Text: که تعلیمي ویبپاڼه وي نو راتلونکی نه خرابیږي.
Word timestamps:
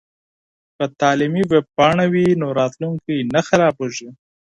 که 0.77 0.85
تعلیمي 0.99 1.43
ویبپاڼه 1.51 2.05
وي 2.13 2.25
نو 2.41 2.47
راتلونکی 2.59 3.17
نه 3.33 3.41
خرابیږي. 3.47 4.09